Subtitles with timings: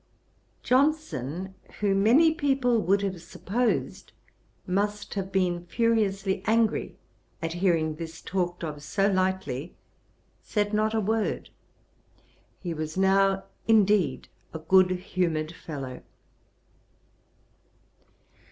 [0.63, 4.13] Johnson, who many people would have supposed
[4.65, 6.97] must have been furiously angry
[7.39, 9.75] at hearing this talked of so lightly,
[10.41, 11.51] said not a word.
[12.61, 16.01] He was now, indeed, 'a good humoured fellow.'